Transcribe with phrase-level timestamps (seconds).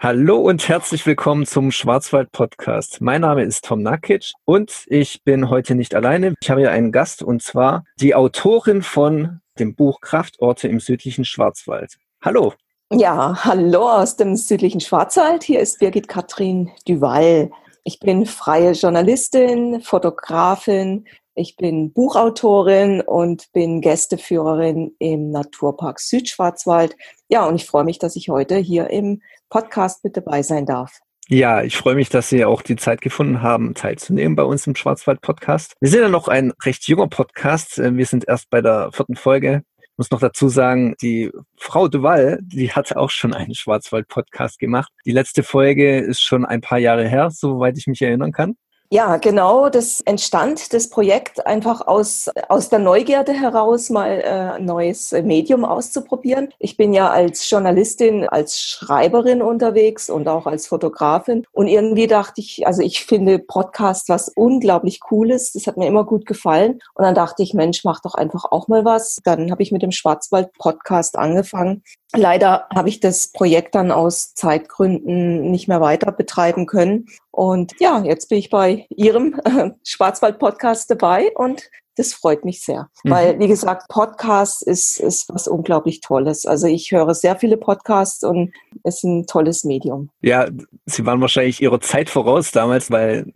[0.00, 3.00] Hallo und herzlich willkommen zum Schwarzwald Podcast.
[3.00, 6.34] Mein Name ist Tom Nakic und ich bin heute nicht alleine.
[6.40, 11.24] Ich habe hier einen Gast und zwar die Autorin von dem Buch Kraftorte im südlichen
[11.24, 11.96] Schwarzwald.
[12.22, 12.54] Hallo.
[12.92, 15.42] Ja, hallo aus dem südlichen Schwarzwald.
[15.42, 17.50] Hier ist Birgit Katrin Duval.
[17.82, 21.08] Ich bin freie Journalistin, Fotografin,
[21.38, 26.96] ich bin Buchautorin und bin Gästeführerin im Naturpark Südschwarzwald.
[27.28, 30.98] Ja, und ich freue mich, dass ich heute hier im Podcast mit dabei sein darf.
[31.28, 34.74] Ja, ich freue mich, dass Sie auch die Zeit gefunden haben, teilzunehmen bei uns im
[34.74, 35.74] Schwarzwald-Podcast.
[35.78, 37.78] Wir sind ja noch ein recht junger Podcast.
[37.78, 39.62] Wir sind erst bei der vierten Folge.
[39.78, 44.90] Ich muss noch dazu sagen, die Frau Duval, die hat auch schon einen Schwarzwald-Podcast gemacht.
[45.04, 48.56] Die letzte Folge ist schon ein paar Jahre her, soweit ich mich erinnern kann.
[48.90, 49.68] Ja, genau.
[49.68, 55.66] Das entstand, das Projekt, einfach aus, aus der Neugierde heraus mal äh, ein neues Medium
[55.66, 56.48] auszuprobieren.
[56.58, 61.44] Ich bin ja als Journalistin, als Schreiberin unterwegs und auch als Fotografin.
[61.52, 65.52] Und irgendwie dachte ich, also ich finde Podcast was unglaublich Cooles.
[65.52, 66.80] Das hat mir immer gut gefallen.
[66.94, 69.18] Und dann dachte ich, Mensch, mach doch einfach auch mal was.
[69.22, 71.82] Dann habe ich mit dem Schwarzwald-Podcast angefangen.
[72.14, 77.06] Leider habe ich das Projekt dann aus Zeitgründen nicht mehr weiter betreiben können.
[77.30, 82.88] Und ja, jetzt bin ich bei Ihrem äh, Schwarzwald-Podcast dabei und das freut mich sehr.
[83.02, 83.10] Mhm.
[83.10, 86.46] Weil, wie gesagt, Podcast ist, ist was unglaublich Tolles.
[86.46, 88.52] Also ich höre sehr viele Podcasts und
[88.84, 90.08] es ist ein tolles Medium.
[90.22, 90.48] Ja,
[90.86, 93.32] Sie waren wahrscheinlich Ihrer Zeit voraus damals, weil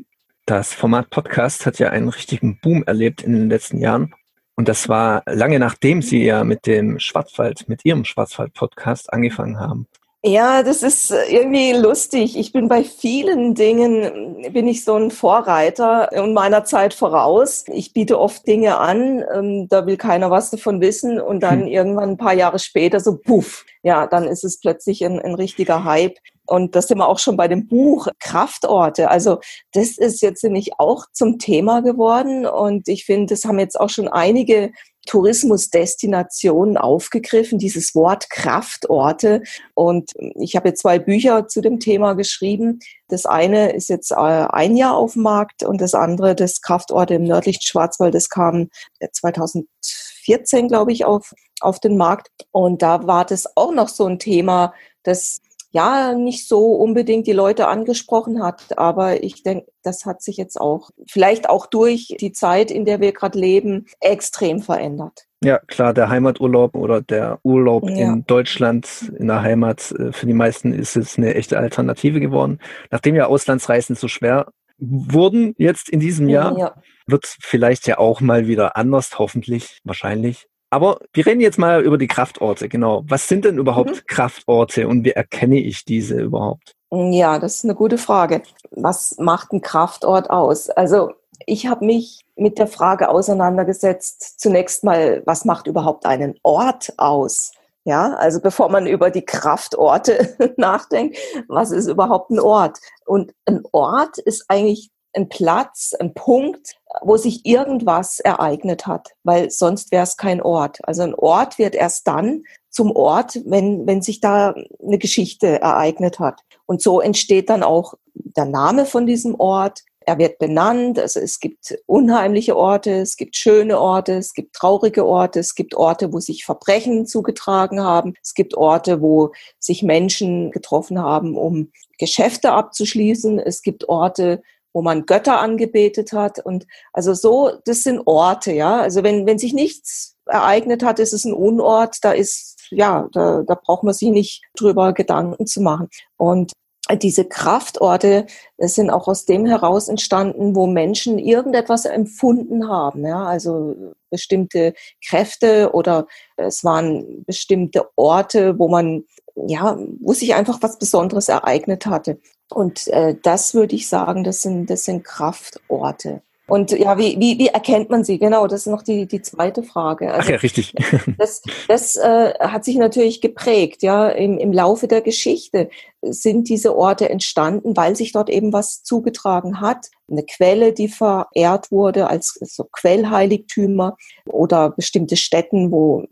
[0.46, 4.14] das Format Podcast hat ja einen richtigen Boom erlebt in den letzten Jahren.
[4.56, 9.86] Und das war lange nachdem Sie ja mit dem Schwarzwald, mit Ihrem Schwarzwald-Podcast angefangen haben.
[10.24, 12.38] Ja, das ist irgendwie lustig.
[12.38, 17.64] Ich bin bei vielen Dingen, bin ich so ein Vorreiter und meiner Zeit voraus.
[17.66, 21.66] Ich biete oft Dinge an, ähm, da will keiner was davon wissen und dann hm.
[21.66, 23.64] irgendwann ein paar Jahre später so puff.
[23.82, 26.18] Ja, dann ist es plötzlich ein, ein richtiger Hype.
[26.46, 29.10] Und das sind wir auch schon bei dem Buch Kraftorte.
[29.10, 29.38] Also
[29.72, 32.46] das ist jetzt nämlich auch zum Thema geworden.
[32.46, 34.72] Und ich finde, das haben jetzt auch schon einige
[35.06, 39.42] Tourismusdestinationen aufgegriffen, dieses Wort Kraftorte.
[39.74, 42.78] Und ich habe jetzt zwei Bücher zu dem Thema geschrieben.
[43.08, 47.14] Das eine ist jetzt äh, ein Jahr auf dem Markt und das andere, das Kraftorte
[47.14, 48.68] im nördlichen Schwarzwald, das kam
[49.00, 52.28] 2014, glaube ich, auf, auf den Markt.
[52.52, 54.72] Und da war das auch noch so ein Thema,
[55.02, 55.40] das
[55.72, 58.78] ja nicht so unbedingt die Leute angesprochen hat.
[58.78, 63.00] Aber ich denke, das hat sich jetzt auch, vielleicht auch durch die Zeit, in der
[63.00, 65.26] wir gerade leben, extrem verändert.
[65.42, 68.12] Ja, klar, der Heimaturlaub oder der Urlaub ja.
[68.12, 72.60] in Deutschland, in der Heimat, äh, für die meisten ist es eine echte Alternative geworden.
[72.90, 74.46] Nachdem ja Auslandsreisen so schwer
[74.78, 76.74] wurden jetzt in diesem Jahr, ja.
[77.06, 80.46] wird vielleicht ja auch mal wieder anders, hoffentlich, wahrscheinlich.
[80.72, 83.04] Aber wir reden jetzt mal über die Kraftorte, genau.
[83.06, 84.06] Was sind denn überhaupt mhm.
[84.06, 86.74] Kraftorte und wie erkenne ich diese überhaupt?
[86.90, 88.40] Ja, das ist eine gute Frage.
[88.70, 90.70] Was macht ein Kraftort aus?
[90.70, 91.12] Also
[91.44, 97.52] ich habe mich mit der Frage auseinandergesetzt, zunächst mal, was macht überhaupt einen Ort aus?
[97.84, 101.18] Ja, also bevor man über die Kraftorte nachdenkt,
[101.48, 102.78] was ist überhaupt ein Ort?
[103.04, 109.50] Und ein Ort ist eigentlich ein Platz, ein Punkt, wo sich irgendwas ereignet hat, weil
[109.50, 110.78] sonst wäre es kein Ort.
[110.84, 116.18] Also ein Ort wird erst dann zum Ort, wenn, wenn sich da eine Geschichte ereignet
[116.18, 116.40] hat.
[116.66, 119.82] Und so entsteht dann auch der Name von diesem Ort.
[120.04, 125.06] Er wird benannt, also es gibt unheimliche Orte, es gibt schöne Orte, es gibt traurige
[125.06, 129.30] Orte, es gibt Orte, wo sich Verbrechen zugetragen haben, es gibt Orte, wo
[129.60, 134.42] sich Menschen getroffen haben, um Geschäfte abzuschließen, es gibt Orte,
[134.72, 136.38] wo man Götter angebetet hat.
[136.38, 138.80] Und also so, das sind Orte, ja.
[138.80, 143.42] Also wenn, wenn sich nichts ereignet hat, ist es ein Unort, da ist, ja, da,
[143.46, 145.88] da braucht man sich nicht drüber Gedanken zu machen.
[146.16, 146.52] Und
[147.00, 148.26] diese Kraftorte
[148.58, 154.74] sind auch aus dem heraus entstanden, wo Menschen irgendetwas empfunden haben, ja, also bestimmte
[155.06, 156.06] Kräfte oder
[156.36, 159.04] es waren bestimmte Orte, wo man,
[159.46, 162.20] ja, wo sich einfach was Besonderes ereignet hatte.
[162.52, 166.22] Und äh, das würde ich sagen, das sind, das sind Kraftorte.
[166.48, 168.18] Und ja, wie, wie, wie erkennt man sie?
[168.18, 170.12] Genau, das ist noch die, die zweite Frage.
[170.12, 170.74] Also, Ach ja, richtig.
[171.18, 175.70] Das, das äh, hat sich natürlich geprägt, ja, im, im Laufe der Geschichte
[176.02, 179.88] sind diese Orte entstanden, weil sich dort eben was zugetragen hat.
[180.10, 183.96] Eine Quelle, die verehrt wurde als so Quellheiligtümer
[184.26, 186.04] oder bestimmte Städten, wo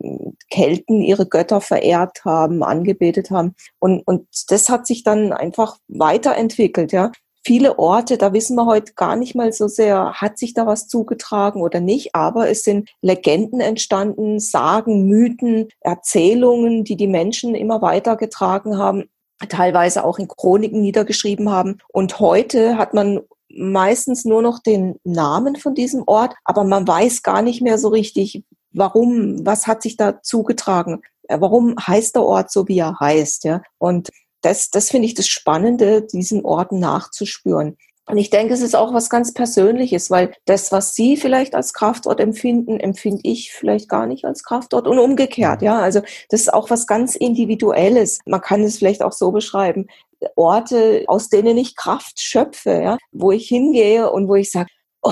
[0.49, 3.53] Kelten ihre Götter verehrt haben, angebetet haben.
[3.79, 7.11] Und, und das hat sich dann einfach weiterentwickelt, ja
[7.43, 10.87] viele Orte, da wissen wir heute gar nicht mal so sehr, hat sich da was
[10.87, 17.81] zugetragen oder nicht, aber es sind Legenden entstanden, Sagen, Mythen, Erzählungen, die die Menschen immer
[17.81, 19.09] weitergetragen haben.
[19.49, 21.79] teilweise auch in Chroniken niedergeschrieben haben.
[21.91, 27.23] Und heute hat man meistens nur noch den Namen von diesem Ort, aber man weiß
[27.23, 32.51] gar nicht mehr so richtig, warum, was hat sich da zugetragen, warum heißt der Ort
[32.51, 33.61] so, wie er heißt, ja.
[33.77, 34.09] Und
[34.41, 37.77] das, das finde ich das Spannende, diesen Orten nachzuspüren.
[38.07, 41.73] Und ich denke, es ist auch was ganz Persönliches, weil das, was Sie vielleicht als
[41.73, 45.79] Kraftort empfinden, empfinde ich vielleicht gar nicht als Kraftort und umgekehrt, ja.
[45.79, 48.19] Also das ist auch was ganz Individuelles.
[48.25, 49.87] Man kann es vielleicht auch so beschreiben.
[50.35, 54.67] Orte, aus denen ich Kraft schöpfe, ja, wo ich hingehe und wo ich sage,
[55.01, 55.11] oh,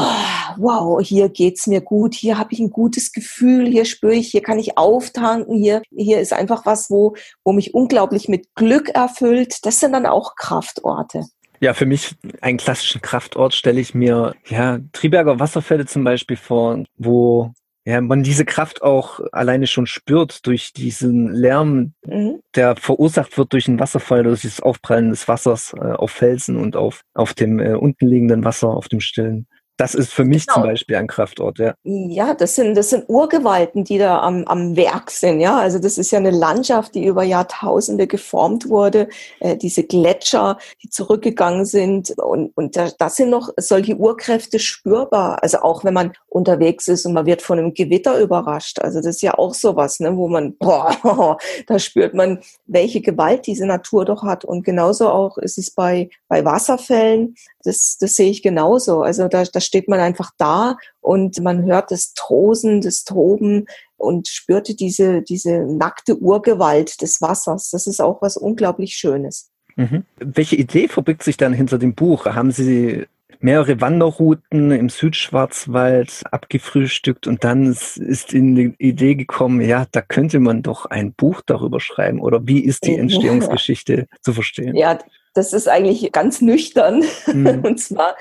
[0.57, 4.41] wow, hier geht's mir gut, hier habe ich ein gutes Gefühl, hier spüre ich, hier
[4.41, 9.65] kann ich auftanken, hier, hier ist einfach was, wo, wo mich unglaublich mit Glück erfüllt.
[9.65, 11.25] Das sind dann auch Kraftorte.
[11.61, 16.83] Ja, für mich einen klassischen Kraftort stelle ich mir ja Triberger Wasserfälle zum Beispiel vor,
[16.97, 17.51] wo
[17.85, 22.39] ja, man diese Kraft auch alleine schon spürt durch diesen Lärm, mhm.
[22.55, 26.75] der verursacht wird durch einen Wasserfall, durch das Aufprallen des Wassers äh, auf Felsen und
[26.75, 29.47] auf, auf dem äh, unten liegenden Wasser, auf dem Stillen.
[29.79, 30.55] Das ist für mich genau.
[30.55, 31.73] zum Beispiel ein Kraftort, ja.
[31.83, 35.57] Ja, das sind, das sind Urgewalten, die da am, am Werk sind, ja.
[35.57, 39.07] Also das ist ja eine Landschaft, die über Jahrtausende geformt wurde.
[39.39, 42.11] Äh, diese Gletscher, die zurückgegangen sind.
[42.19, 45.41] Und, und da, da sind noch solche Urkräfte spürbar.
[45.41, 48.79] Also auch wenn man unterwegs ist und man wird von einem Gewitter überrascht.
[48.79, 51.37] Also das ist ja auch sowas, ne, wo man, boah,
[51.67, 54.43] da spürt man, welche Gewalt diese Natur doch hat.
[54.43, 57.35] Und genauso auch ist es bei, bei Wasserfällen.
[57.63, 59.03] Das, das sehe ich genauso.
[59.03, 63.67] Also da, da steht man einfach da und man hört das Tosen, das Toben
[63.97, 67.69] und spürte diese, diese nackte Urgewalt des Wassers.
[67.69, 69.51] Das ist auch was unglaublich Schönes.
[69.75, 70.03] Mhm.
[70.17, 72.25] Welche Idee verbirgt sich dann hinter dem Buch?
[72.25, 73.05] Haben Sie
[73.39, 80.39] mehrere Wanderrouten im Südschwarzwald abgefrühstückt und dann ist Ihnen die Idee gekommen, ja, da könnte
[80.39, 84.05] man doch ein Buch darüber schreiben oder wie ist die Entstehungsgeschichte ja.
[84.21, 84.75] zu verstehen?
[84.75, 84.99] Ja,
[85.33, 87.03] das ist eigentlich ganz nüchtern.
[87.27, 87.61] Mhm.
[87.63, 88.15] Und zwar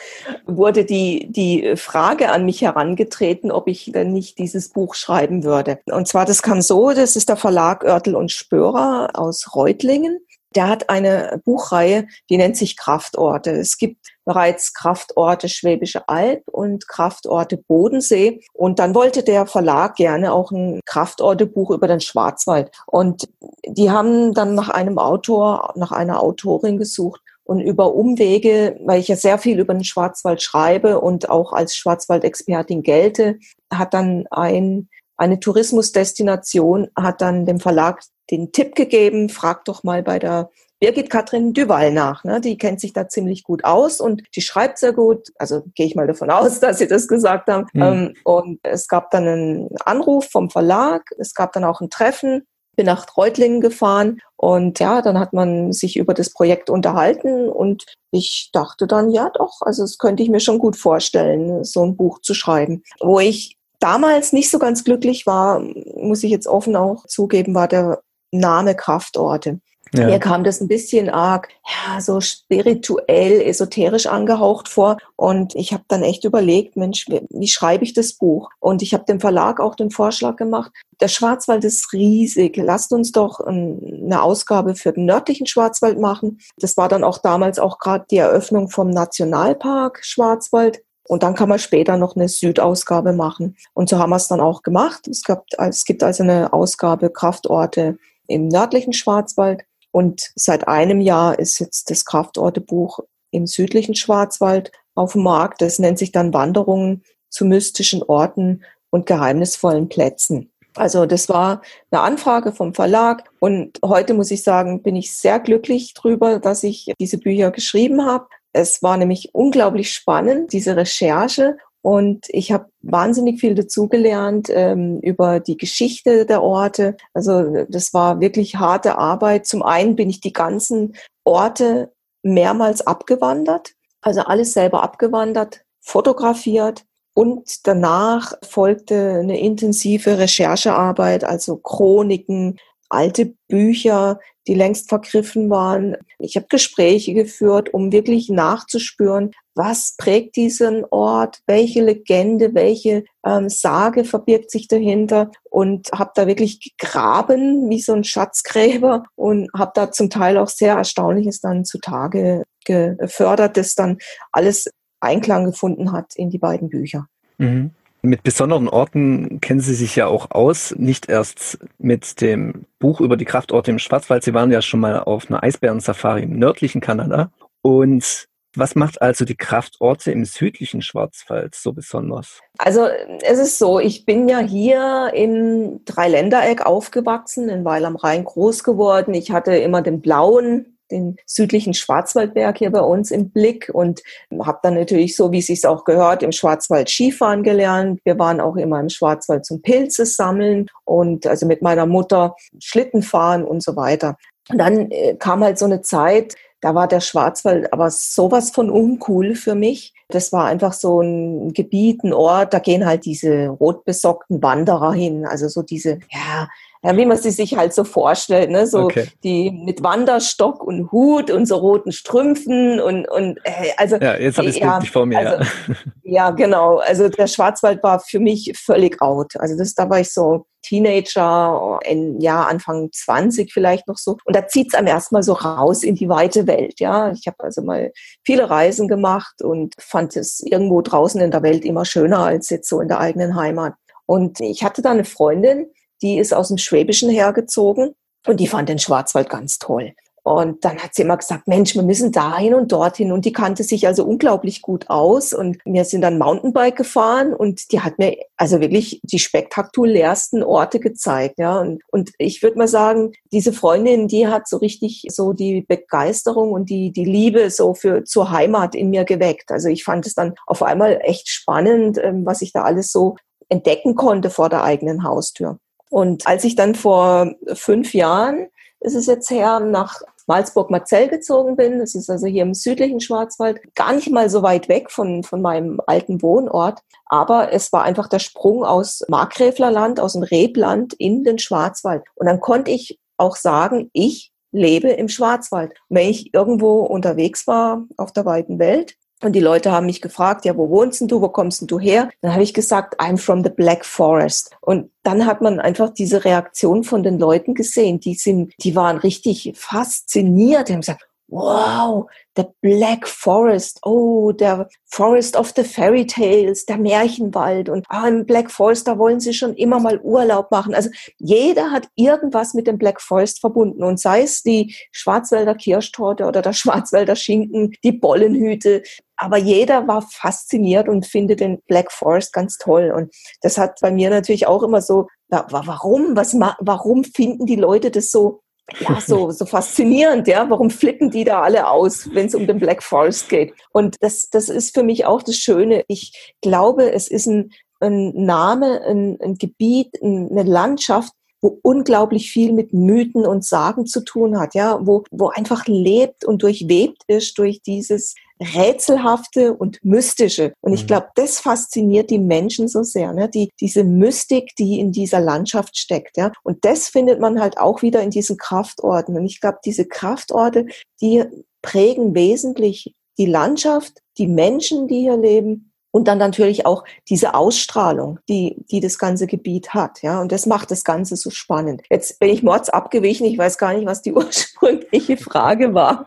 [0.46, 5.78] wurde die, die Frage an mich herangetreten, ob ich denn nicht dieses Buch schreiben würde.
[5.86, 10.20] Und zwar, das kam so, das ist der Verlag Oertel und Spörer aus Reutlingen.
[10.54, 13.50] Der hat eine Buchreihe, die nennt sich Kraftorte.
[13.50, 18.40] Es gibt bereits Kraftorte Schwäbische Alb und Kraftorte Bodensee.
[18.54, 22.70] Und dann wollte der Verlag gerne auch ein Kraftortebuch über den Schwarzwald.
[22.86, 23.28] Und
[23.66, 27.20] die haben dann nach einem Autor, nach einer Autorin gesucht.
[27.44, 31.74] Und über Umwege, weil ich ja sehr viel über den Schwarzwald schreibe und auch als
[31.76, 33.38] Schwarzwaldexpertin gelte,
[33.72, 40.02] hat dann ein eine Tourismusdestination hat dann dem Verlag den Tipp gegeben, frag doch mal
[40.02, 42.24] bei der Birgit Katrin Duval nach.
[42.24, 42.40] Ne?
[42.40, 45.28] Die kennt sich da ziemlich gut aus und die schreibt sehr gut.
[45.38, 47.66] Also gehe ich mal davon aus, dass sie das gesagt haben.
[47.72, 47.82] Mhm.
[47.82, 51.10] Ähm, und es gab dann einen Anruf vom Verlag.
[51.18, 52.44] Es gab dann auch ein Treffen.
[52.76, 57.84] Bin nach Reutlingen gefahren und ja, dann hat man sich über das Projekt unterhalten und
[58.12, 61.96] ich dachte dann, ja doch, also das könnte ich mir schon gut vorstellen, so ein
[61.96, 62.84] Buch zu schreiben.
[63.00, 65.60] Wo ich damals nicht so ganz glücklich war,
[65.96, 69.60] muss ich jetzt offen auch zugeben, war der Name Kraftorte.
[69.94, 70.06] Ja.
[70.06, 74.98] Mir kam das ein bisschen arg, ja, so spirituell, esoterisch angehaucht vor.
[75.16, 78.50] Und ich habe dann echt überlegt, Mensch, wie, schreibe ich das Buch?
[78.60, 82.56] Und ich habe dem Verlag auch den Vorschlag gemacht, der Schwarzwald ist riesig.
[82.56, 86.38] Lasst uns doch eine Ausgabe für den nördlichen Schwarzwald machen.
[86.58, 90.82] Das war dann auch damals auch gerade die Eröffnung vom Nationalpark Schwarzwald.
[91.08, 93.56] Und dann kann man später noch eine Südausgabe machen.
[93.72, 95.08] Und so haben wir es dann auch gemacht.
[95.08, 97.96] Es, gab, es gibt also eine Ausgabe Kraftorte
[98.28, 99.64] im nördlichen Schwarzwald.
[99.90, 105.60] Und seit einem Jahr ist jetzt das Kraftortebuch im südlichen Schwarzwald auf dem Markt.
[105.60, 110.50] Das nennt sich dann Wanderungen zu mystischen Orten und geheimnisvollen Plätzen.
[110.76, 115.40] Also das war eine Anfrage vom Verlag und heute muss ich sagen, bin ich sehr
[115.40, 118.28] glücklich drüber, dass ich diese Bücher geschrieben habe.
[118.52, 121.56] Es war nämlich unglaublich spannend, diese Recherche.
[121.82, 126.96] Und ich habe wahnsinnig viel dazugelernt ähm, über die Geschichte der Orte.
[127.14, 129.46] Also das war wirklich harte Arbeit.
[129.46, 130.94] Zum einen bin ich die ganzen
[131.24, 131.92] Orte
[132.22, 136.84] mehrmals abgewandert, also alles selber abgewandert, fotografiert.
[137.14, 142.58] Und danach folgte eine intensive Recherchearbeit, also Chroniken,
[142.88, 145.96] alte Bücher, die längst vergriffen waren.
[146.18, 153.48] Ich habe Gespräche geführt, um wirklich nachzuspüren, was prägt diesen Ort, welche Legende, welche ähm,
[153.48, 159.72] Sage verbirgt sich dahinter und habe da wirklich gegraben wie so ein Schatzgräber und habe
[159.74, 163.98] da zum Teil auch sehr Erstaunliches dann zutage gefördert, das dann
[164.32, 167.06] alles Einklang gefunden hat in die beiden Bücher.
[167.38, 167.70] Mhm.
[168.02, 173.16] Mit besonderen Orten kennen Sie sich ja auch aus, nicht erst mit dem Buch über
[173.16, 174.22] die Kraftorte im Schwarzwald.
[174.22, 177.32] Sie waren ja schon mal auf einer Eisbärensafari im nördlichen Kanada.
[177.60, 182.40] Und was macht also die Kraftorte im südlichen Schwarzwald so besonders?
[182.56, 182.86] Also
[183.22, 188.64] es ist so, ich bin ja hier im Dreiländereck aufgewachsen, in Weil am Rhein groß
[188.64, 189.12] geworden.
[189.14, 194.02] Ich hatte immer den blauen den südlichen Schwarzwaldberg hier bei uns im Blick und
[194.40, 198.00] habe dann natürlich so, wie es sich auch gehört, im Schwarzwald Skifahren gelernt.
[198.04, 203.02] Wir waren auch immer im Schwarzwald zum Pilze sammeln und also mit meiner Mutter Schlitten
[203.02, 204.16] fahren und so weiter.
[204.50, 208.70] Und dann äh, kam halt so eine Zeit, da war der Schwarzwald aber sowas von
[208.70, 209.94] uncool für mich.
[210.08, 215.26] Das war einfach so ein Gebiet, ein Ort, da gehen halt diese rotbesockten Wanderer hin.
[215.26, 216.48] Also so diese, ja,
[216.82, 218.66] ja, wie man sie sich halt so vorstellt, ne?
[218.66, 219.08] so okay.
[219.24, 224.38] die mit Wanderstock und Hut und so roten Strümpfen und und äh, also ja, jetzt
[224.38, 225.18] habe ich es ja, vor mir.
[225.18, 225.74] Also, ja.
[226.04, 226.78] ja, genau.
[226.78, 229.34] Also der Schwarzwald war für mich völlig out.
[229.38, 234.16] Also das, da war ich so Teenager, in, ja Anfang 20 vielleicht noch so.
[234.24, 236.78] Und da zieht's einem erstmal so raus in die weite Welt.
[236.78, 237.92] Ja, ich habe also mal
[238.24, 242.68] viele Reisen gemacht und fand es irgendwo draußen in der Welt immer schöner als jetzt
[242.68, 243.74] so in der eigenen Heimat.
[244.06, 245.66] Und ich hatte da eine Freundin,
[246.02, 247.94] die ist aus dem Schwäbischen hergezogen
[248.26, 249.94] und die fand den Schwarzwald ganz toll.
[250.28, 253.12] Und dann hat sie immer gesagt, Mensch, wir müssen dahin und dorthin.
[253.12, 255.32] Und die kannte sich also unglaublich gut aus.
[255.32, 260.80] Und wir sind dann Mountainbike gefahren und die hat mir also wirklich die spektakulärsten Orte
[260.80, 261.38] gezeigt.
[261.38, 261.58] Ja.
[261.58, 266.52] Und, und ich würde mal sagen, diese Freundin, die hat so richtig so die Begeisterung
[266.52, 269.50] und die, die Liebe so für zur Heimat in mir geweckt.
[269.50, 273.16] Also ich fand es dann auf einmal echt spannend, ähm, was ich da alles so
[273.48, 275.58] entdecken konnte vor der eigenen Haustür.
[275.90, 278.48] Und als ich dann vor fünf Jahren,
[278.80, 283.74] ist es jetzt her, nach Malzburg-Marzell gezogen bin, das ist also hier im südlichen Schwarzwald,
[283.74, 288.08] gar nicht mal so weit weg von, von meinem alten Wohnort, aber es war einfach
[288.08, 292.04] der Sprung aus Markgräflerland, aus dem Rebland in den Schwarzwald.
[292.14, 295.72] Und dann konnte ich auch sagen, ich lebe im Schwarzwald.
[295.88, 300.44] Wenn ich irgendwo unterwegs war auf der weiten Welt, und die Leute haben mich gefragt,
[300.44, 302.08] ja, wo wohnst denn du, wo kommst denn du her?
[302.20, 304.56] Dann habe ich gesagt, I'm from the Black Forest.
[304.60, 307.98] Und dann hat man einfach diese Reaktion von den Leuten gesehen.
[307.98, 310.68] Die sind, die waren richtig fasziniert.
[310.68, 316.78] Die haben gesagt, wow, der Black Forest, oh, der Forest of the Fairy Tales, der
[316.78, 317.68] Märchenwald.
[317.68, 320.74] Und ah, im Black Forest, da wollen sie schon immer mal Urlaub machen.
[320.74, 323.84] Also jeder hat irgendwas mit dem Black Forest verbunden.
[323.84, 328.82] Und sei es die Schwarzwälder Kirschtorte oder der Schwarzwälder Schinken, die Bollenhüte,
[329.20, 332.92] aber jeder war fasziniert und findet den Black Forest ganz toll.
[332.94, 337.90] Und das hat bei mir natürlich auch immer so, warum, was, warum finden die Leute
[337.90, 338.40] das so
[338.80, 340.48] ja, so, so faszinierend, ja.
[340.48, 343.54] Warum flippen die da alle aus, wenn es um den Black Forest geht?
[343.72, 345.84] Und das, das ist für mich auch das Schöne.
[345.88, 352.52] Ich glaube, es ist ein, ein Name, ein, ein Gebiet, eine Landschaft, wo unglaublich viel
[352.52, 357.38] mit Mythen und Sagen zu tun hat, ja, wo, wo einfach lebt und durchwebt ist
[357.38, 360.52] durch dieses Rätselhafte und Mystische.
[360.60, 360.86] Und ich mhm.
[360.88, 363.28] glaube, das fasziniert die Menschen so sehr, ne?
[363.28, 366.16] die, diese Mystik, die in dieser Landschaft steckt.
[366.16, 366.32] Ja?
[366.42, 369.16] Und das findet man halt auch wieder in diesen Kraftorten.
[369.16, 370.66] Und ich glaube, diese Kraftorte,
[371.00, 371.24] die
[371.62, 378.18] prägen wesentlich die Landschaft, die Menschen, die hier leben und dann natürlich auch diese Ausstrahlung,
[378.28, 380.02] die, die das ganze Gebiet hat.
[380.02, 381.82] Ja, und das macht das Ganze so spannend.
[381.90, 383.26] Jetzt bin ich mords abgewichen.
[383.26, 386.06] Ich weiß gar nicht, was die ursprüngliche Frage war.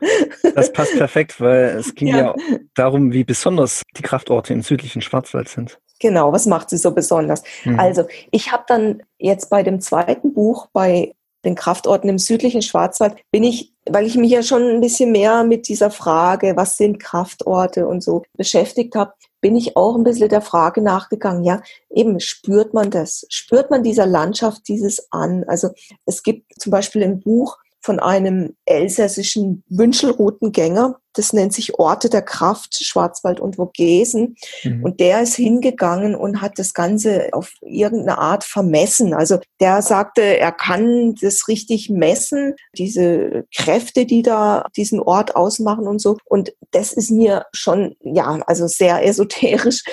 [0.56, 2.36] Das passt perfekt, weil es ging ja, ja
[2.76, 5.80] darum, wie besonders die Kraftorte im südlichen Schwarzwald sind.
[6.00, 7.44] Genau, was macht sie so besonders?
[7.64, 7.80] Mhm.
[7.80, 11.14] Also, ich habe dann jetzt bei dem zweiten Buch, bei
[11.46, 15.44] den Kraftorten im südlichen Schwarzwald, bin ich, weil ich mich ja schon ein bisschen mehr
[15.44, 20.30] mit dieser Frage, was sind Kraftorte und so beschäftigt habe, bin ich auch ein bisschen
[20.30, 23.26] der Frage nachgegangen, ja, eben spürt man das?
[23.30, 25.44] Spürt man dieser Landschaft dieses an?
[25.48, 25.72] Also
[26.06, 32.22] es gibt zum Beispiel ein Buch von einem elsässischen Wünschelroutengänger, das nennt sich Orte der
[32.22, 34.36] Kraft, Schwarzwald und Vogesen.
[34.64, 34.84] Mhm.
[34.84, 39.14] Und der ist hingegangen und hat das Ganze auf irgendeine Art vermessen.
[39.14, 45.88] Also der sagte, er kann das richtig messen, diese Kräfte, die da diesen Ort ausmachen
[45.88, 46.18] und so.
[46.26, 49.84] Und das ist mir schon, ja, also sehr esoterisch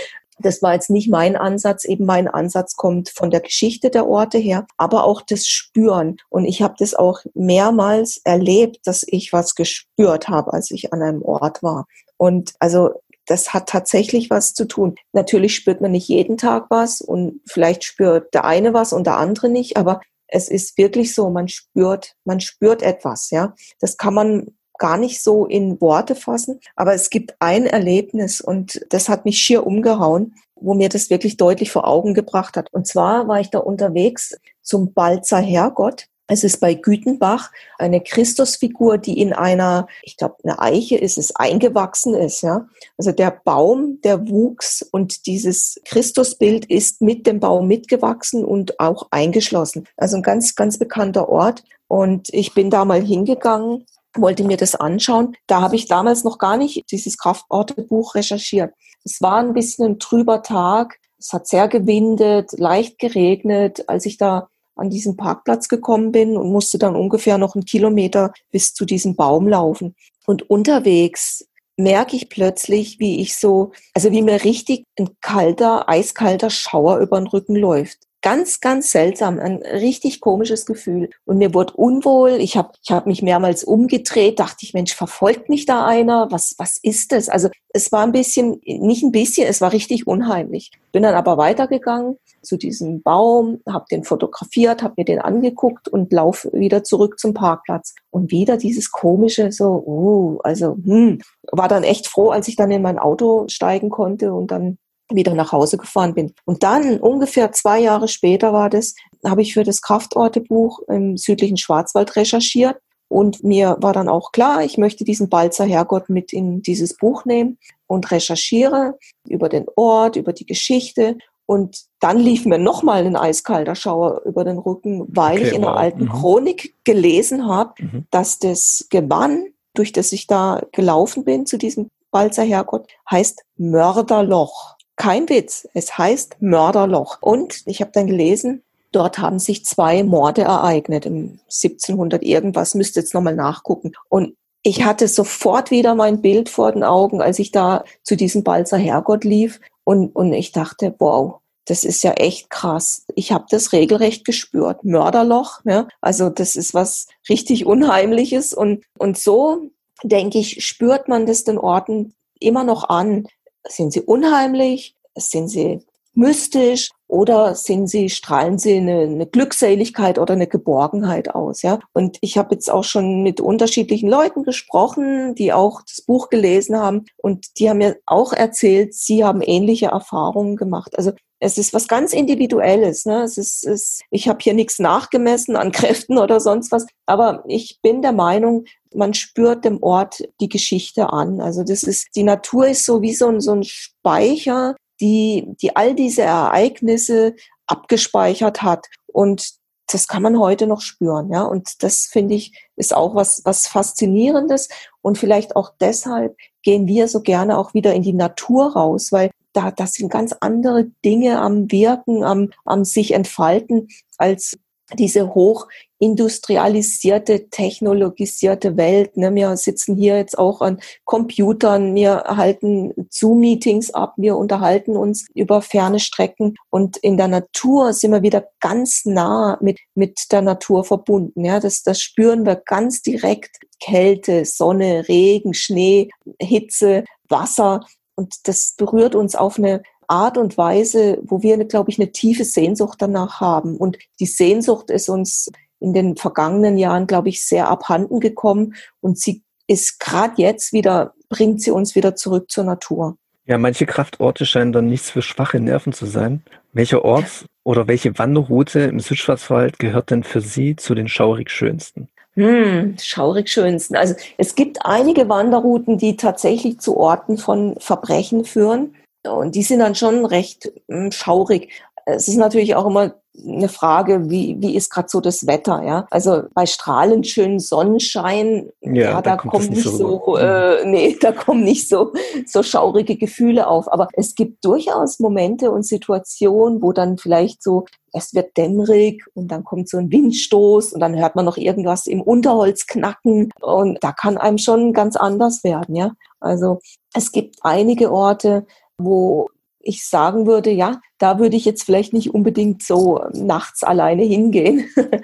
[0.41, 1.85] das war jetzt nicht mein Ansatz.
[1.85, 6.17] Eben mein Ansatz kommt von der Geschichte der Orte her, aber auch das Spüren.
[6.29, 11.03] Und ich habe das auch mehrmals erlebt, dass ich was gespürt habe, als ich an
[11.03, 11.87] einem Ort war.
[12.17, 12.91] Und also
[13.27, 14.95] das hat tatsächlich was zu tun.
[15.13, 19.19] Natürlich spürt man nicht jeden Tag was und vielleicht spürt der eine was und der
[19.19, 23.55] andere nicht, aber es ist wirklich so, man spürt, man spürt etwas, ja.
[23.81, 28.81] Das kann man gar nicht so in Worte fassen, aber es gibt ein Erlebnis und
[28.91, 30.35] das hat mich schier umgehauen.
[30.61, 32.73] wo mir das wirklich deutlich vor Augen gebracht hat.
[32.73, 36.07] Und zwar war ich da unterwegs zum Balzer Herrgott.
[36.31, 41.35] Es ist bei Gütenbach eine Christusfigur, die in einer, ich glaube, eine Eiche ist es,
[41.35, 42.43] eingewachsen ist.
[42.43, 42.67] Ja,
[42.99, 49.09] also der Baum, der wuchs und dieses Christusbild ist mit dem Baum mitgewachsen und auch
[49.11, 49.89] eingeschlossen.
[49.97, 51.65] Also ein ganz, ganz bekannter Ort.
[51.87, 53.87] Und ich bin da mal hingegangen
[54.21, 55.37] wollte mir das anschauen.
[55.47, 58.73] Da habe ich damals noch gar nicht dieses Kraftortebuch recherchiert.
[59.05, 60.99] Es war ein bisschen ein trüber Tag.
[61.19, 66.53] Es hat sehr gewindet, leicht geregnet, als ich da an diesen Parkplatz gekommen bin und
[66.53, 69.97] musste dann ungefähr noch einen Kilometer bis zu diesem Baum laufen.
[70.27, 71.45] Und unterwegs
[71.77, 77.19] merke ich plötzlich, wie ich so, also wie mir richtig ein kalter, eiskalter Schauer über
[77.19, 81.11] den Rücken läuft ganz, ganz seltsam, ein richtig komisches Gefühl.
[81.25, 82.33] Und mir wurde unwohl.
[82.33, 86.29] Ich habe ich hab mich mehrmals umgedreht, dachte ich, Mensch, verfolgt mich da einer?
[86.31, 87.29] Was, was ist das?
[87.29, 90.73] Also es war ein bisschen, nicht ein bisschen, es war richtig unheimlich.
[90.91, 96.13] Bin dann aber weitergegangen zu diesem Baum, habe den fotografiert, habe mir den angeguckt und
[96.13, 97.95] laufe wieder zurück zum Parkplatz.
[98.11, 101.21] Und wieder dieses komische, so, uh, also, hm,
[101.53, 104.79] war dann echt froh, als ich dann in mein Auto steigen konnte und dann
[105.11, 106.35] wieder nach Hause gefahren bin.
[106.45, 111.57] Und dann, ungefähr zwei Jahre später war das, habe ich für das Kraftortebuch im südlichen
[111.57, 112.77] Schwarzwald recherchiert.
[113.09, 117.25] Und mir war dann auch klar, ich möchte diesen Balzer Herrgott mit in dieses Buch
[117.25, 121.17] nehmen und recherchiere über den Ort, über die Geschichte.
[121.47, 125.63] Und dann lief mir nochmal ein eiskalter Schauer über den Rücken, weil okay, ich in
[125.63, 125.71] wow.
[125.71, 126.09] der alten mhm.
[126.11, 128.07] Chronik gelesen habe, mhm.
[128.11, 134.77] dass das Gewann, durch das ich da gelaufen bin zu diesem Balzer Herrgott, heißt Mörderloch.
[134.99, 137.19] Kein Witz, es heißt Mörderloch.
[137.21, 143.01] Und ich habe dann gelesen, dort haben sich zwei Morde ereignet im 1700 irgendwas, müsste
[143.01, 143.93] jetzt nochmal nachgucken.
[144.09, 148.43] Und ich hatte sofort wieder mein Bild vor den Augen, als ich da zu diesem
[148.43, 149.61] Balzer Herrgott lief.
[149.85, 153.05] Und, und ich dachte, wow, das ist ja echt krass.
[153.15, 154.83] Ich habe das regelrecht gespürt.
[154.85, 155.87] Mörderloch, ne?
[156.01, 158.53] also das ist was richtig Unheimliches.
[158.53, 159.71] Und, und so,
[160.03, 163.27] denke ich, spürt man das den Orten immer noch an.
[163.69, 164.97] Sind sie unheimlich?
[165.15, 165.81] Sind sie
[166.15, 166.91] mystisch?
[167.07, 171.79] Oder sind sie, strahlen sie eine, eine Glückseligkeit oder eine Geborgenheit aus, ja?
[171.95, 176.79] Und ich habe jetzt auch schon mit unterschiedlichen Leuten gesprochen, die auch das Buch gelesen
[176.79, 180.99] haben und die haben mir auch erzählt, sie haben ähnliche Erfahrungen gemacht.
[180.99, 183.07] Also es ist was ganz Individuelles.
[183.07, 183.23] Ne?
[183.23, 187.79] Es ist, es, ich habe hier nichts nachgemessen an Kräften oder sonst was, aber ich
[187.83, 191.41] bin der Meinung, man spürt dem Ort die Geschichte an.
[191.41, 195.77] Also das ist, die Natur ist so wie so ein, so ein Speicher, die, die
[195.77, 197.35] all diese Ereignisse
[197.67, 198.87] abgespeichert hat.
[199.07, 199.59] Und
[199.91, 201.43] das kann man heute noch spüren, ja.
[201.45, 204.69] Und das finde ich ist auch was, was faszinierendes.
[205.01, 209.31] Und vielleicht auch deshalb gehen wir so gerne auch wieder in die Natur raus, weil
[209.55, 214.59] da, das sind ganz andere Dinge am Wirken, am, am sich entfalten, als
[214.95, 219.17] diese hochindustrialisierte, technologisierte Welt.
[219.17, 219.35] Ne?
[219.35, 225.63] Wir sitzen hier jetzt auch an Computern, wir halten Zoom-Meetings ab, wir unterhalten uns über
[225.63, 230.85] ferne Strecken und in der Natur sind wir wieder ganz nah mit, mit der Natur
[230.85, 231.45] verbunden.
[231.45, 231.61] Ja?
[231.61, 233.59] Das, das spüren wir ganz direkt.
[233.81, 236.09] Kälte, Sonne, Regen, Schnee,
[236.41, 237.87] Hitze, Wasser.
[238.17, 242.45] Und das berührt uns auf eine Art und Weise, wo wir, glaube ich, eine tiefe
[242.45, 243.77] Sehnsucht danach haben.
[243.77, 248.75] Und die Sehnsucht ist uns in den vergangenen Jahren, glaube ich, sehr abhanden gekommen.
[249.01, 253.17] Und sie ist gerade jetzt wieder, bringt sie uns wieder zurück zur Natur.
[253.47, 256.43] Ja, manche Kraftorte scheinen dann nichts für schwache Nerven zu sein.
[256.73, 262.09] Welcher Ort oder welche Wanderroute im Südschwarzwald gehört denn für Sie zu den schaurig schönsten?
[262.35, 263.97] Hm, schaurig schönsten.
[263.97, 268.95] Also es gibt einige Wanderrouten, die tatsächlich zu Orten von Verbrechen führen.
[269.33, 271.71] Und die sind dann schon recht hm, schaurig.
[272.07, 273.15] Es ist natürlich auch immer
[273.47, 276.07] eine Frage, wie, wie ist gerade so das Wetter, ja?
[276.11, 281.17] Also bei strahlend schönen Sonnenschein, ja, ja da kommt, kommt nicht so, so äh, nee,
[281.21, 282.13] da kommen nicht so,
[282.47, 283.93] so schaurige Gefühle auf.
[283.93, 289.49] Aber es gibt durchaus Momente und Situationen, wo dann vielleicht so, es wird dämmerig und
[289.49, 293.99] dann kommt so ein Windstoß und dann hört man noch irgendwas im Unterholz knacken und
[294.03, 296.13] da kann einem schon ganz anders werden, ja?
[296.41, 296.81] Also
[297.15, 298.65] es gibt einige Orte,
[298.99, 299.49] wo
[299.81, 304.89] ich sagen würde, ja, da würde ich jetzt vielleicht nicht unbedingt so nachts alleine hingehen.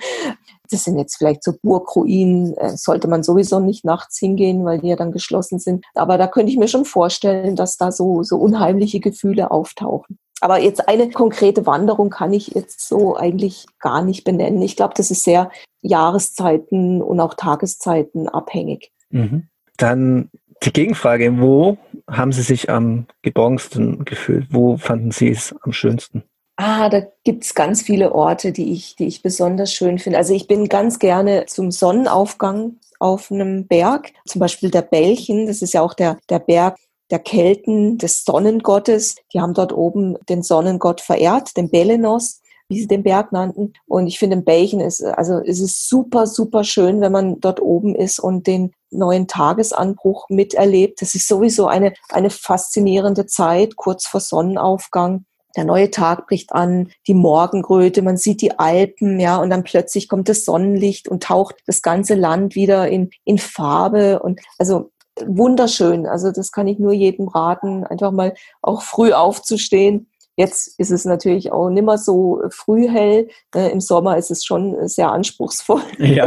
[0.70, 4.88] Das sind jetzt vielleicht so Burgruinen, äh, sollte man sowieso nicht nachts hingehen, weil die
[4.88, 5.84] ja dann geschlossen sind.
[5.94, 10.18] Aber da könnte ich mir schon vorstellen, dass da so, so unheimliche Gefühle auftauchen.
[10.40, 14.62] Aber jetzt eine konkrete Wanderung kann ich jetzt so eigentlich gar nicht benennen.
[14.62, 15.50] Ich glaube, das ist sehr
[15.82, 18.90] Jahreszeiten und auch Tageszeiten abhängig.
[19.10, 19.48] Mhm.
[19.76, 20.30] Dann
[20.64, 21.77] Die Gegenfrage, wo
[22.11, 24.46] haben Sie sich am geborgensten gefühlt?
[24.50, 26.22] Wo fanden Sie es am schönsten?
[26.57, 30.18] Ah, da gibt's ganz viele Orte, die ich, die ich besonders schön finde.
[30.18, 35.62] Also ich bin ganz gerne zum Sonnenaufgang auf einem Berg, zum Beispiel der Belchen, das
[35.62, 36.79] ist ja auch der, der Berg
[37.11, 39.16] der Kelten, des Sonnengottes.
[39.33, 43.74] Die haben dort oben den Sonnengott verehrt, den Belenos wie sie den Berg nannten.
[43.87, 47.61] Und ich finde, im Belchen ist, also es ist super, super schön, wenn man dort
[47.61, 51.03] oben ist und den neuen Tagesanbruch miterlebt.
[51.03, 55.24] Das ist sowieso eine, eine faszinierende Zeit, kurz vor Sonnenaufgang.
[55.57, 60.09] Der neue Tag bricht an, die Morgenröte, man sieht die Alpen, ja, und dann plötzlich
[60.09, 64.90] kommt das Sonnenlicht und taucht das ganze Land wieder in, in Farbe und also
[65.24, 66.07] wunderschön.
[66.07, 70.11] Also das kann ich nur jedem raten, einfach mal auch früh aufzustehen.
[70.36, 73.28] Jetzt ist es natürlich auch nimmer so früh hell.
[73.54, 75.82] Äh, Im Sommer ist es schon sehr anspruchsvoll.
[75.98, 76.26] Ja.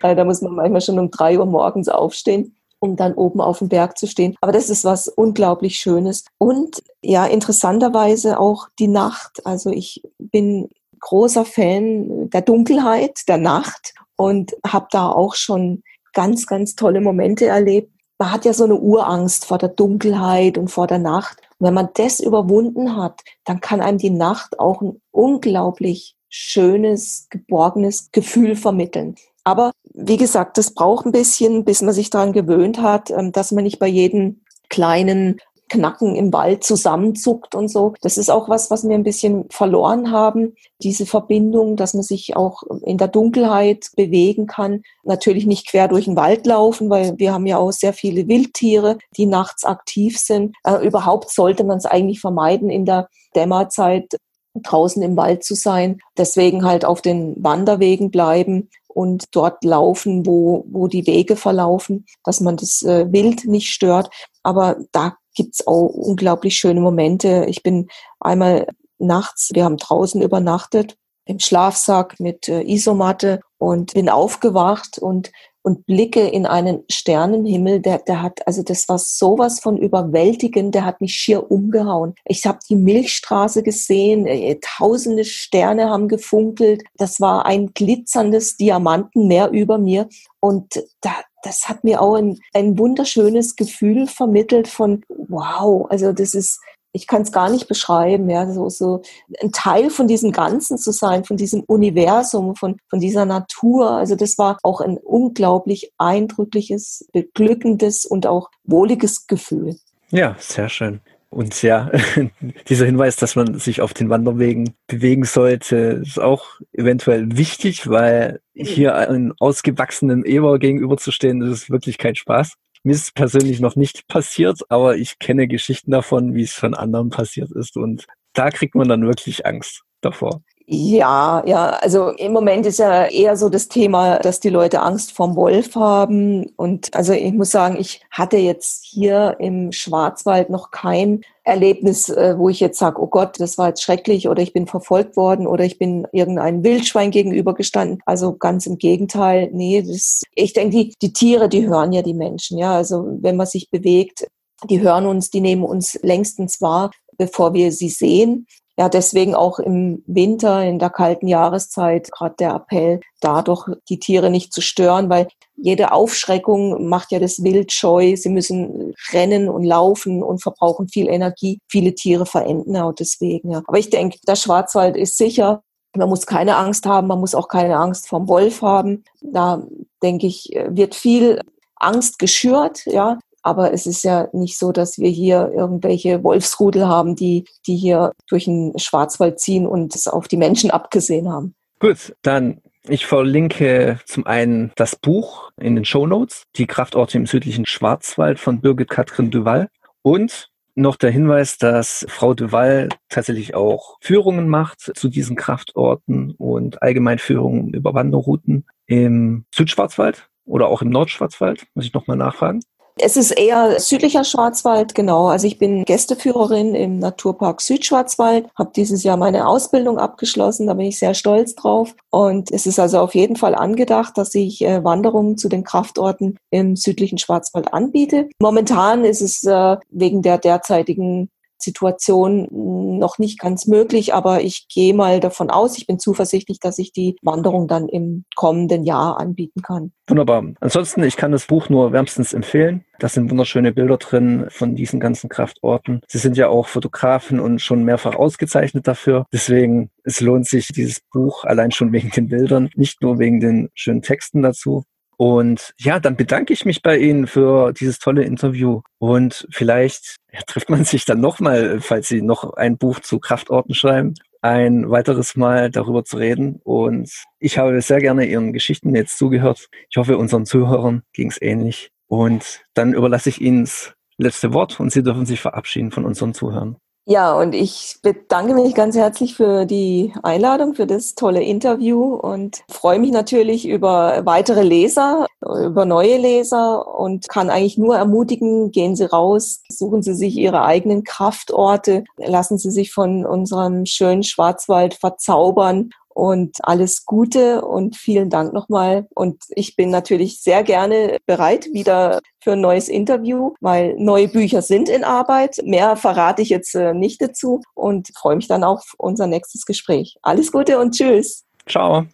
[0.00, 3.68] da muss man manchmal schon um drei Uhr morgens aufstehen um dann oben auf dem
[3.68, 4.34] Berg zu stehen.
[4.40, 6.24] Aber das ist was unglaublich Schönes.
[6.38, 9.46] Und ja, interessanterweise auch die Nacht.
[9.46, 16.46] Also ich bin großer Fan der Dunkelheit, der Nacht und habe da auch schon ganz,
[16.46, 17.92] ganz tolle Momente erlebt.
[18.18, 21.38] Man hat ja so eine Urangst vor der Dunkelheit und vor der Nacht.
[21.62, 28.10] Wenn man das überwunden hat, dann kann einem die Nacht auch ein unglaublich schönes, geborgenes
[28.10, 29.14] Gefühl vermitteln.
[29.44, 33.52] Aber wie gesagt, das braucht ein bisschen, bis man sich daran gewöhnt hat, ähm, dass
[33.52, 35.38] man nicht bei jedem kleinen
[35.72, 37.94] Knacken im Wald zusammenzuckt und so.
[38.02, 40.54] Das ist auch was, was wir ein bisschen verloren haben.
[40.82, 44.82] Diese Verbindung, dass man sich auch in der Dunkelheit bewegen kann.
[45.02, 48.98] Natürlich nicht quer durch den Wald laufen, weil wir haben ja auch sehr viele Wildtiere,
[49.16, 50.54] die nachts aktiv sind.
[50.64, 54.14] Äh, überhaupt sollte man es eigentlich vermeiden, in der Dämmerzeit
[54.54, 56.00] draußen im Wald zu sein.
[56.18, 62.40] Deswegen halt auf den Wanderwegen bleiben und dort laufen, wo, wo die Wege verlaufen, dass
[62.40, 64.10] man das äh, Wild nicht stört.
[64.42, 67.46] Aber da gibt's auch unglaublich schöne Momente.
[67.48, 67.88] Ich bin
[68.20, 68.66] einmal
[68.98, 75.30] nachts, wir haben draußen übernachtet, im Schlafsack mit äh, Isomatte und bin aufgewacht und
[75.62, 80.84] und blicke in einen Sternenhimmel, der, der hat, also das war sowas von überwältigend, der
[80.84, 82.14] hat mich schier umgehauen.
[82.24, 89.50] Ich habe die Milchstraße gesehen, äh, tausende Sterne haben gefunkelt, das war ein glitzerndes Diamantenmeer
[89.50, 90.08] über mir
[90.40, 96.34] und da, das hat mir auch ein, ein wunderschönes Gefühl vermittelt von, wow, also das
[96.34, 96.60] ist,
[96.92, 99.02] ich kann es gar nicht beschreiben, ja, so, so
[99.42, 103.90] ein Teil von diesem Ganzen zu sein, von diesem Universum, von, von dieser Natur.
[103.90, 109.76] Also das war auch ein unglaublich eindrückliches, beglückendes und auch wohliges Gefühl.
[110.10, 111.00] Ja, sehr schön.
[111.30, 111.90] Und ja,
[112.68, 118.40] dieser Hinweis, dass man sich auf den Wanderwegen bewegen sollte, ist auch eventuell wichtig, weil
[118.52, 122.56] hier einen ausgewachsenen Eber gegenüberzustehen, das ist wirklich kein Spaß.
[122.84, 127.10] Mir ist persönlich noch nicht passiert, aber ich kenne Geschichten davon, wie es von anderen
[127.10, 127.76] passiert ist.
[127.76, 130.42] Und da kriegt man dann wirklich Angst davor.
[130.66, 135.12] Ja, ja, also im Moment ist ja eher so das Thema, dass die Leute Angst
[135.12, 136.46] vorm Wolf haben.
[136.56, 142.38] Und also ich muss sagen, ich hatte jetzt hier im Schwarzwald noch kein Erlebnis, äh,
[142.38, 145.46] wo ich jetzt sage, oh Gott, das war jetzt schrecklich oder ich bin verfolgt worden
[145.46, 148.00] oder ich bin irgendeinem Wildschwein gegenübergestanden.
[148.06, 152.14] Also ganz im Gegenteil, nee, das, ich denke, die, die Tiere, die hören ja die
[152.14, 152.76] Menschen, ja.
[152.76, 154.26] Also wenn man sich bewegt,
[154.70, 158.46] die hören uns, die nehmen uns längstens wahr, bevor wir sie sehen
[158.78, 164.30] ja, deswegen auch im Winter, in der kalten Jahreszeit, gerade der Appell, dadurch die Tiere
[164.30, 168.16] nicht zu stören, weil jede Aufschreckung macht ja das Wild scheu.
[168.16, 171.60] Sie müssen rennen und laufen und verbrauchen viel Energie.
[171.68, 173.50] Viele Tiere verenden auch deswegen.
[173.50, 173.62] Ja.
[173.66, 175.62] Aber ich denke, der Schwarzwald ist sicher.
[175.94, 177.06] Man muss keine Angst haben.
[177.06, 179.04] Man muss auch keine Angst vom Wolf haben.
[179.20, 179.62] Da
[180.02, 181.40] denke ich, wird viel
[181.76, 183.18] Angst geschürt, ja.
[183.42, 188.12] Aber es ist ja nicht so, dass wir hier irgendwelche Wolfsrudel haben, die, die hier
[188.28, 191.54] durch den Schwarzwald ziehen und es auf die Menschen abgesehen haben.
[191.80, 197.26] Gut, dann ich verlinke zum einen das Buch in den Show Notes, die Kraftorte im
[197.26, 199.68] südlichen Schwarzwald von Birgit Katrin Duval
[200.02, 206.82] und noch der Hinweis, dass Frau Duval tatsächlich auch Führungen macht zu diesen Kraftorten und
[206.82, 212.60] allgemein Führungen über Wanderrouten im Südschwarzwald oder auch im Nordschwarzwald, muss ich nochmal nachfragen.
[212.96, 215.28] Es ist eher südlicher Schwarzwald, genau.
[215.28, 220.86] Also ich bin Gästeführerin im Naturpark Südschwarzwald, habe dieses Jahr meine Ausbildung abgeschlossen, da bin
[220.86, 221.94] ich sehr stolz drauf.
[222.10, 226.38] Und es ist also auf jeden Fall angedacht, dass ich äh, Wanderungen zu den Kraftorten
[226.50, 228.28] im südlichen Schwarzwald anbiete.
[228.40, 231.30] Momentan ist es äh, wegen der derzeitigen
[231.62, 236.78] Situation noch nicht ganz möglich, aber ich gehe mal davon aus, ich bin zuversichtlich, dass
[236.78, 239.92] ich die Wanderung dann im kommenden Jahr anbieten kann.
[240.08, 240.44] Wunderbar.
[240.60, 242.84] Ansonsten, ich kann das Buch nur wärmstens empfehlen.
[242.98, 246.02] Da sind wunderschöne Bilder drin von diesen ganzen Kraftorten.
[246.06, 249.26] Sie sind ja auch Fotografen und schon mehrfach ausgezeichnet dafür.
[249.32, 253.70] Deswegen, es lohnt sich dieses Buch allein schon wegen den Bildern, nicht nur wegen den
[253.74, 254.84] schönen Texten dazu.
[255.22, 258.80] Und ja, dann bedanke ich mich bei Ihnen für dieses tolle Interview.
[258.98, 263.72] Und vielleicht ja, trifft man sich dann nochmal, falls Sie noch ein Buch zu Kraftorten
[263.72, 266.58] schreiben, ein weiteres Mal darüber zu reden.
[266.64, 267.08] Und
[267.38, 269.68] ich habe sehr gerne Ihren Geschichten jetzt zugehört.
[269.88, 271.92] Ich hoffe, unseren Zuhörern ging es ähnlich.
[272.08, 276.34] Und dann überlasse ich Ihnen das letzte Wort und Sie dürfen sich verabschieden von unseren
[276.34, 276.78] Zuhörern.
[277.04, 282.62] Ja, und ich bedanke mich ganz herzlich für die Einladung, für das tolle Interview und
[282.68, 288.94] freue mich natürlich über weitere Leser, über neue Leser und kann eigentlich nur ermutigen, gehen
[288.94, 294.94] Sie raus, suchen Sie sich Ihre eigenen Kraftorte, lassen Sie sich von unserem schönen Schwarzwald
[294.94, 299.06] verzaubern und alles Gute und vielen Dank nochmal.
[299.14, 304.62] Und ich bin natürlich sehr gerne bereit wieder für ein neues Interview, weil neue Bücher
[304.62, 305.58] sind in Arbeit.
[305.64, 310.16] Mehr verrate ich jetzt äh, nicht dazu und freue mich dann auf unser nächstes Gespräch.
[310.22, 311.44] Alles Gute und tschüss.
[311.68, 312.06] Ciao.